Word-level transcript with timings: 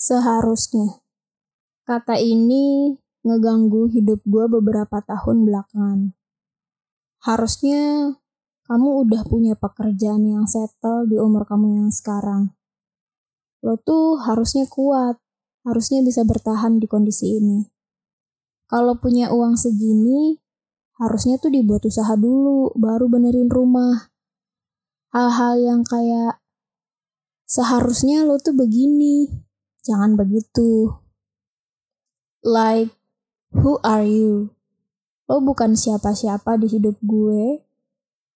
Seharusnya. 0.00 1.04
Kata 1.84 2.16
ini 2.16 2.96
ngeganggu 3.20 3.92
hidup 3.92 4.24
gue 4.24 4.48
beberapa 4.48 5.04
tahun 5.04 5.44
belakangan. 5.44 6.16
Harusnya 7.20 8.16
kamu 8.64 9.04
udah 9.04 9.28
punya 9.28 9.52
pekerjaan 9.60 10.24
yang 10.24 10.48
settle 10.48 11.04
di 11.04 11.20
umur 11.20 11.44
kamu 11.44 11.84
yang 11.84 11.92
sekarang. 11.92 12.56
Lo 13.60 13.76
tuh 13.76 14.16
harusnya 14.24 14.64
kuat, 14.72 15.20
harusnya 15.68 16.00
bisa 16.00 16.24
bertahan 16.24 16.80
di 16.80 16.88
kondisi 16.88 17.36
ini. 17.36 17.68
Kalau 18.72 18.96
punya 18.96 19.28
uang 19.28 19.60
segini, 19.60 20.40
harusnya 20.96 21.36
tuh 21.36 21.52
dibuat 21.52 21.84
usaha 21.84 22.16
dulu, 22.16 22.72
baru 22.72 23.04
benerin 23.04 23.52
rumah. 23.52 24.08
Hal-hal 25.12 25.60
yang 25.60 25.84
kayak 25.84 26.40
seharusnya 27.44 28.24
lo 28.24 28.40
tuh 28.40 28.56
begini, 28.56 29.49
jangan 29.84 30.16
begitu. 30.16 30.94
Like, 32.40 32.96
who 33.52 33.76
are 33.84 34.06
you? 34.06 34.56
Lo 35.28 35.38
bukan 35.44 35.76
siapa-siapa 35.76 36.56
di 36.58 36.66
hidup 36.66 36.96
gue. 37.04 37.62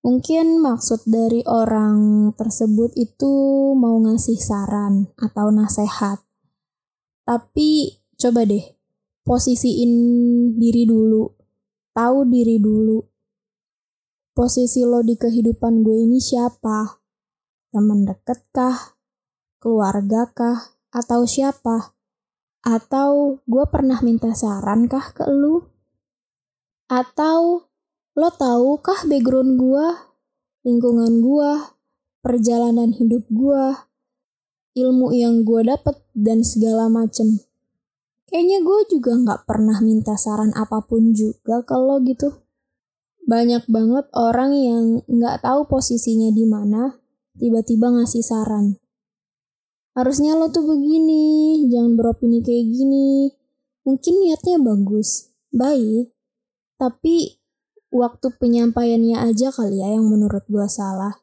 Mungkin 0.05 0.60
maksud 0.60 1.09
dari 1.09 1.41
orang 1.48 2.28
tersebut 2.36 2.92
itu 2.92 3.33
mau 3.72 3.96
ngasih 4.05 4.36
saran 4.36 5.09
atau 5.16 5.48
nasihat. 5.48 6.20
Tapi 7.24 7.98
coba 8.20 8.45
deh, 8.45 8.62
posisiin 9.24 9.92
diri 10.61 10.84
dulu. 10.84 11.33
Tahu 11.97 12.28
diri 12.28 12.61
dulu. 12.61 13.00
Posisi 14.36 14.84
lo 14.84 15.00
di 15.00 15.16
kehidupan 15.16 15.80
gue 15.80 16.05
ini 16.05 16.20
siapa? 16.20 17.00
Teman 17.72 18.05
deket 18.05 18.45
kah? 18.52 18.98
Keluarga 19.56 20.28
kah? 20.36 20.73
Atau 20.95 21.27
siapa? 21.27 21.91
Atau 22.62 23.43
gue 23.51 23.65
pernah 23.66 23.98
minta 23.98 24.31
saran 24.31 24.87
kah 24.87 25.11
ke 25.11 25.27
lu? 25.27 25.67
Atau 26.86 27.67
lo 28.14 28.31
tahu 28.31 28.78
kah 28.78 29.03
background 29.03 29.59
gue, 29.59 29.86
lingkungan 30.62 31.19
gue, 31.19 31.51
perjalanan 32.23 32.95
hidup 32.95 33.27
gue, 33.27 33.64
ilmu 34.78 35.11
yang 35.11 35.42
gue 35.42 35.67
dapet 35.67 35.98
dan 36.14 36.47
segala 36.47 36.86
macem. 36.86 37.42
Kayaknya 38.31 38.62
gue 38.62 38.81
juga 38.95 39.19
nggak 39.19 39.41
pernah 39.51 39.83
minta 39.83 40.14
saran 40.14 40.55
apa 40.55 40.79
pun 40.86 41.11
juga 41.11 41.67
kalau 41.67 41.98
gitu. 42.06 42.39
Banyak 43.27 43.67
banget 43.67 44.06
orang 44.14 44.55
yang 44.55 44.84
nggak 45.11 45.42
tahu 45.42 45.67
posisinya 45.67 46.31
di 46.31 46.47
mana, 46.47 47.03
tiba-tiba 47.34 47.91
ngasih 47.91 48.23
saran. 48.23 48.83
Harusnya 49.95 50.34
lo 50.34 50.50
tuh 50.50 50.67
begini, 50.67 51.62
jangan 51.70 51.95
beropini 51.95 52.42
kayak 52.42 52.67
gini. 52.67 53.31
Mungkin 53.87 54.14
niatnya 54.27 54.59
bagus, 54.59 55.31
baik, 55.55 56.11
tapi 56.75 57.39
waktu 57.95 58.34
penyampaiannya 58.34 59.23
aja 59.23 59.55
kali 59.55 59.78
ya 59.78 59.95
yang 59.95 60.11
menurut 60.11 60.42
gue 60.51 60.67
salah. 60.67 61.23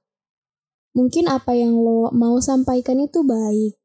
Mungkin 0.95 1.27
apa 1.27 1.51
yang 1.51 1.75
lo 1.75 2.15
mau 2.15 2.39
sampaikan 2.39 3.03
itu 3.03 3.27
baik, 3.27 3.75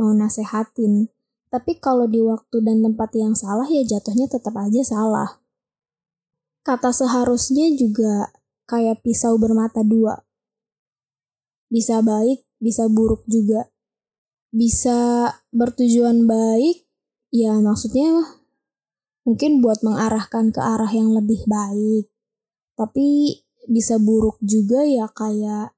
mau 0.00 0.16
nasehatin. 0.16 1.12
Tapi 1.52 1.76
kalau 1.76 2.08
di 2.08 2.24
waktu 2.24 2.64
dan 2.64 2.80
tempat 2.80 3.10
yang 3.12 3.36
salah 3.36 3.68
ya 3.68 3.84
jatuhnya 3.84 4.30
tetap 4.30 4.56
aja 4.56 4.80
salah. 4.80 5.42
Kata 6.64 6.92
seharusnya 6.94 7.72
juga 7.76 8.32
kayak 8.70 9.02
pisau 9.04 9.36
bermata 9.36 9.82
dua. 9.82 10.22
Bisa 11.68 12.00
baik, 12.00 12.46
bisa 12.62 12.86
buruk 12.86 13.26
juga. 13.26 13.68
Bisa 14.50 15.30
bertujuan 15.54 16.26
baik, 16.26 16.82
ya 17.30 17.54
maksudnya 17.62 18.38
mungkin 19.22 19.62
buat 19.62 19.86
mengarahkan 19.86 20.50
ke 20.50 20.58
arah 20.58 20.90
yang 20.90 21.14
lebih 21.14 21.46
baik. 21.46 22.10
Tapi 22.74 23.38
bisa 23.70 24.02
buruk 24.02 24.42
juga 24.42 24.82
ya 24.82 25.06
kayak 25.06 25.76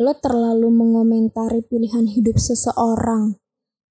lo 0.00 0.16
terlalu 0.16 0.72
mengomentari 0.72 1.60
pilihan 1.60 2.08
hidup 2.08 2.40
seseorang. 2.40 3.36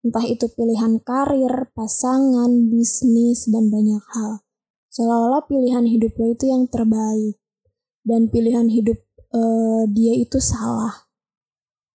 Entah 0.02 0.26
itu 0.26 0.50
pilihan 0.50 0.98
karir, 1.04 1.70
pasangan, 1.78 2.50
bisnis, 2.72 3.46
dan 3.52 3.70
banyak 3.70 4.02
hal. 4.16 4.42
Seolah-olah 4.90 5.46
pilihan 5.46 5.86
hidup 5.86 6.18
lo 6.18 6.34
itu 6.34 6.50
yang 6.50 6.66
terbaik. 6.66 7.38
Dan 8.02 8.32
pilihan 8.32 8.72
hidup 8.74 8.98
uh, 9.36 9.86
dia 9.86 10.18
itu 10.18 10.42
salah. 10.42 11.06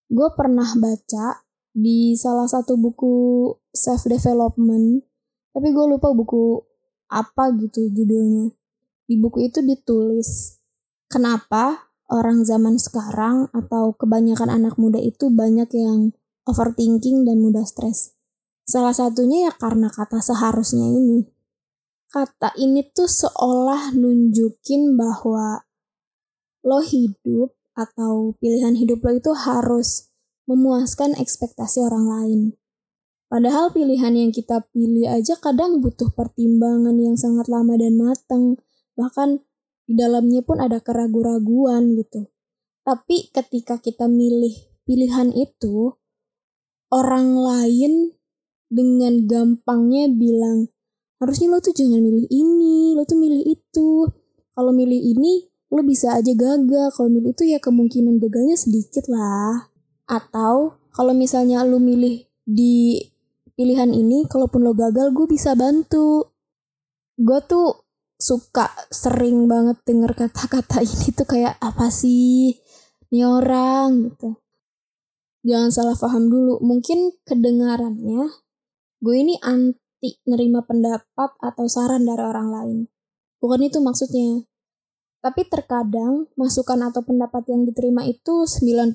Gue 0.06 0.30
pernah 0.36 0.68
baca 0.78 1.42
di 1.74 2.14
salah 2.14 2.46
satu 2.46 2.78
buku 2.78 3.50
self 3.74 4.06
development. 4.06 5.02
Tapi 5.50 5.68
gue 5.74 5.86
lupa 5.90 6.14
buku 6.14 6.62
apa 7.10 7.50
gitu 7.58 7.90
judulnya. 7.90 8.54
Di 9.04 9.18
buku 9.18 9.50
itu 9.50 9.60
ditulis 9.60 10.62
kenapa 11.10 11.90
orang 12.08 12.46
zaman 12.46 12.78
sekarang 12.78 13.50
atau 13.50 13.92
kebanyakan 13.98 14.48
anak 14.48 14.78
muda 14.78 15.02
itu 15.02 15.28
banyak 15.28 15.68
yang 15.74 16.14
overthinking 16.46 17.26
dan 17.26 17.42
mudah 17.42 17.66
stres? 17.66 18.14
Salah 18.64 18.96
satunya 18.96 19.50
ya 19.50 19.52
karena 19.52 19.92
kata 19.92 20.24
seharusnya 20.24 20.88
ini. 20.88 21.28
Kata 22.08 22.54
ini 22.56 22.86
tuh 22.94 23.10
seolah 23.10 23.92
nunjukin 23.92 24.94
bahwa 24.94 25.66
lo 26.64 26.80
hidup 26.80 27.52
atau 27.74 28.32
pilihan 28.38 28.78
hidup 28.78 29.02
lo 29.02 29.12
itu 29.18 29.34
harus 29.34 30.13
memuaskan 30.44 31.16
ekspektasi 31.16 31.80
orang 31.84 32.06
lain. 32.06 32.40
Padahal 33.34 33.74
pilihan 33.74 34.14
yang 34.14 34.30
kita 34.30 34.62
pilih 34.70 35.10
aja 35.10 35.34
kadang 35.40 35.82
butuh 35.82 36.12
pertimbangan 36.14 36.94
yang 37.00 37.18
sangat 37.18 37.50
lama 37.50 37.74
dan 37.74 37.98
matang. 37.98 38.44
Bahkan 38.94 39.42
di 39.90 39.98
dalamnya 39.98 40.40
pun 40.46 40.62
ada 40.62 40.78
keraguan-raguan 40.78 41.98
gitu. 41.98 42.30
Tapi 42.84 43.32
ketika 43.34 43.80
kita 43.80 44.06
milih 44.06 44.54
pilihan 44.86 45.32
itu, 45.34 45.96
orang 46.92 47.34
lain 47.34 48.14
dengan 48.70 49.24
gampangnya 49.26 50.12
bilang, 50.14 50.70
harusnya 51.18 51.50
lo 51.50 51.58
tuh 51.58 51.74
jangan 51.74 52.00
milih 52.04 52.28
ini, 52.30 52.94
lo 52.94 53.02
tuh 53.02 53.18
milih 53.18 53.42
itu. 53.50 54.06
Kalau 54.54 54.70
milih 54.70 55.00
ini, 55.00 55.48
lo 55.74 55.82
bisa 55.82 56.14
aja 56.14 56.30
gagal. 56.38 56.94
Kalau 56.94 57.10
milih 57.10 57.34
itu 57.34 57.50
ya 57.50 57.58
kemungkinan 57.58 58.22
gagalnya 58.22 58.54
sedikit 58.54 59.10
lah. 59.10 59.73
Atau 60.04 60.78
kalau 60.92 61.12
misalnya 61.16 61.64
lo 61.64 61.80
milih 61.80 62.28
di 62.44 63.00
pilihan 63.54 63.90
ini 63.90 64.28
kalaupun 64.28 64.62
lo 64.62 64.72
gagal 64.76 65.10
gue 65.14 65.26
bisa 65.26 65.56
bantu. 65.56 66.28
Gue 67.14 67.40
tuh 67.46 67.86
suka 68.18 68.70
sering 68.90 69.50
banget 69.50 69.80
denger 69.84 70.14
kata-kata 70.14 70.82
ini 70.86 71.08
tuh 71.14 71.26
kayak 71.26 71.56
apa 71.58 71.88
sih? 71.88 72.54
Ini 73.10 73.20
orang 73.24 74.10
gitu. 74.10 74.38
Jangan 75.44 75.70
salah 75.70 75.96
paham 75.96 76.32
dulu. 76.32 76.60
Mungkin 76.64 77.20
kedengarannya 77.28 78.32
gue 79.04 79.16
ini 79.20 79.36
anti 79.44 80.16
nerima 80.24 80.64
pendapat 80.64 81.36
atau 81.36 81.64
saran 81.68 82.08
dari 82.08 82.24
orang 82.24 82.48
lain. 82.48 82.78
Bukan 83.44 83.60
itu 83.60 83.76
maksudnya 83.84 84.48
tapi 85.24 85.48
terkadang 85.48 86.28
masukan 86.36 86.92
atau 86.92 87.00
pendapat 87.00 87.48
yang 87.48 87.64
diterima 87.64 88.04
itu 88.04 88.44
90% 88.44 88.92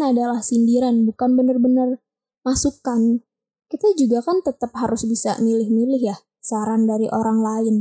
adalah 0.00 0.40
sindiran, 0.40 1.04
bukan 1.04 1.36
bener-bener 1.36 2.00
masukan 2.48 3.20
kita 3.66 3.98
juga 3.98 4.22
kan 4.22 4.40
tetap 4.46 4.70
harus 4.78 5.02
bisa 5.04 5.34
milih-milih 5.42 6.14
ya 6.14 6.16
saran 6.38 6.86
dari 6.86 7.10
orang 7.10 7.42
lain. 7.42 7.76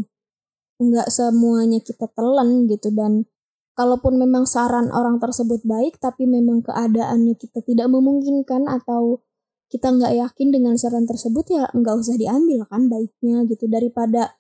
Nggak 0.82 1.08
semuanya 1.14 1.80
kita 1.80 2.10
telan 2.12 2.66
gitu 2.68 2.92
dan 2.92 3.30
kalaupun 3.78 4.18
memang 4.18 4.50
saran 4.50 4.90
orang 4.92 5.22
tersebut 5.22 5.62
baik 5.64 6.02
tapi 6.02 6.26
memang 6.26 6.66
keadaannya 6.66 7.38
kita 7.38 7.62
tidak 7.64 7.88
memungkinkan 7.88 8.66
atau 8.66 9.24
kita 9.70 9.94
nggak 9.94 10.14
yakin 10.20 10.48
dengan 10.52 10.76
saran 10.76 11.06
tersebut 11.06 11.46
ya 11.54 11.66
nggak 11.72 11.96
usah 11.96 12.16
diambil 12.18 12.66
kan 12.68 12.90
baiknya 12.90 13.46
gitu 13.48 13.66
daripada 13.70 14.36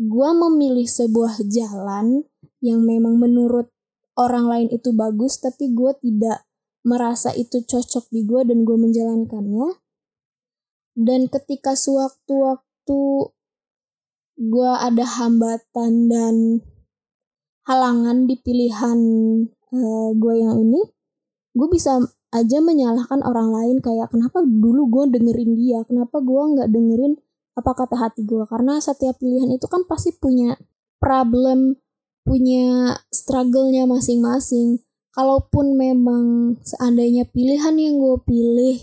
gua 0.00 0.34
memilih 0.34 0.86
sebuah 0.86 1.40
jalan 1.46 2.26
yang 2.64 2.80
memang 2.88 3.20
menurut 3.20 3.68
orang 4.16 4.48
lain 4.48 4.68
itu 4.72 4.96
bagus 4.96 5.36
tapi 5.36 5.76
gue 5.76 5.92
tidak 6.00 6.48
merasa 6.84 7.32
itu 7.36 7.60
cocok 7.64 8.08
di 8.08 8.24
gue 8.24 8.40
dan 8.48 8.64
gue 8.64 8.76
menjalankannya. 8.76 9.80
Dan 10.94 11.26
ketika 11.26 11.74
sewaktu-waktu 11.74 13.00
gue 14.38 14.72
ada 14.72 15.04
hambatan 15.04 15.92
dan 16.08 16.36
halangan 17.66 18.28
di 18.28 18.36
pilihan 18.38 18.98
uh, 19.72 19.78
eh, 19.78 20.08
gue 20.14 20.34
yang 20.36 20.54
ini 20.60 20.82
gue 21.54 21.68
bisa 21.70 22.02
aja 22.34 22.58
menyalahkan 22.58 23.22
orang 23.22 23.54
lain 23.54 23.76
kayak 23.78 24.10
kenapa 24.10 24.42
dulu 24.42 24.90
gue 24.90 25.04
dengerin 25.18 25.54
dia? 25.54 25.80
Kenapa 25.86 26.18
gue 26.18 26.42
nggak 26.58 26.68
dengerin 26.70 27.14
apa 27.54 27.70
kata 27.70 27.94
hati 27.94 28.26
gue 28.26 28.42
karena 28.50 28.82
setiap 28.82 29.22
pilihan 29.22 29.54
itu 29.54 29.70
kan 29.70 29.86
pasti 29.86 30.10
punya 30.18 30.58
problem 30.98 31.78
punya 32.24 32.98
struggle-nya 33.12 33.84
masing-masing. 33.84 34.80
Kalaupun 35.14 35.78
memang 35.78 36.58
seandainya 36.66 37.28
pilihan 37.30 37.76
yang 37.78 38.02
gue 38.02 38.18
pilih 38.26 38.76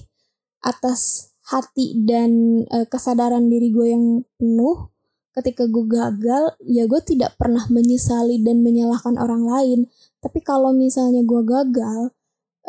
atas 0.63 1.33
hati 1.43 1.99
dan 2.07 2.63
uh, 2.71 2.87
kesadaran 2.87 3.51
diri 3.51 3.73
gue 3.73 3.87
yang 3.91 4.05
penuh 4.39 4.87
ketika 5.31 5.67
gue 5.67 5.83
gagal 5.87 6.55
ya 6.63 6.87
gue 6.87 7.01
tidak 7.03 7.35
pernah 7.35 7.63
menyesali 7.67 8.39
dan 8.39 8.63
menyalahkan 8.63 9.19
orang 9.19 9.43
lain. 9.43 9.79
Tapi 10.23 10.39
kalau 10.39 10.71
misalnya 10.71 11.25
gue 11.27 11.41
gagal 11.43 12.15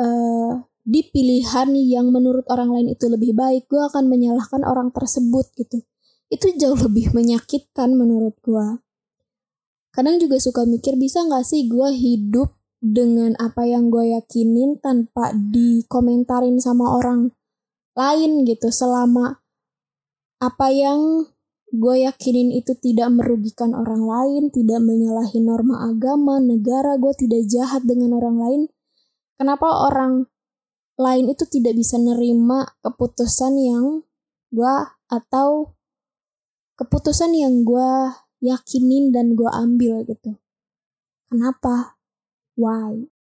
uh, 0.03 0.53
di 0.83 1.07
pilihan 1.07 1.69
yang 1.79 2.11
menurut 2.11 2.43
orang 2.51 2.75
lain 2.75 2.99
itu 2.99 3.07
lebih 3.07 3.39
baik 3.39 3.71
gue 3.71 3.79
akan 3.79 4.11
menyalahkan 4.11 4.67
orang 4.67 4.91
tersebut 4.91 5.47
gitu. 5.55 5.87
Itu 6.27 6.51
jauh 6.59 6.79
lebih 6.91 7.15
menyakitkan 7.15 7.95
menurut 7.95 8.35
gue 8.43 8.67
kadang 9.93 10.17
juga 10.17 10.41
suka 10.41 10.65
mikir 10.65 10.97
bisa 10.97 11.23
nggak 11.25 11.45
sih 11.45 11.69
gue 11.69 11.93
hidup 11.93 12.57
dengan 12.83 13.39
apa 13.39 13.69
yang 13.69 13.93
gue 13.93 14.17
yakinin 14.17 14.81
tanpa 14.83 15.31
dikomentarin 15.37 16.59
sama 16.59 16.97
orang 16.99 17.31
lain 17.95 18.43
gitu 18.49 18.73
selama 18.73 19.45
apa 20.43 20.67
yang 20.75 21.31
gue 21.73 22.05
yakinin 22.05 22.53
itu 22.53 22.77
tidak 22.77 23.09
merugikan 23.09 23.73
orang 23.73 24.05
lain, 24.05 24.53
tidak 24.53 24.85
menyalahi 24.85 25.41
norma 25.41 25.89
agama, 25.89 26.37
negara, 26.37 27.01
gue 27.01 27.17
tidak 27.17 27.49
jahat 27.49 27.81
dengan 27.89 28.13
orang 28.13 28.37
lain. 28.37 28.63
Kenapa 29.41 29.89
orang 29.89 30.29
lain 31.01 31.33
itu 31.33 31.49
tidak 31.49 31.79
bisa 31.81 31.97
nerima 31.97 32.77
keputusan 32.85 33.57
yang 33.57 34.05
gue 34.53 34.75
atau 35.09 35.73
keputusan 36.77 37.33
yang 37.33 37.65
gue 37.65 37.93
yakinin 38.43 39.15
dan 39.15 39.39
gue 39.39 39.47
ambil 39.47 40.03
gitu. 40.03 40.35
Kenapa? 41.31 41.95
Why? 42.59 43.13